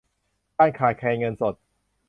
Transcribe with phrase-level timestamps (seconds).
[0.57, 1.55] การขาดแคลนเงินสด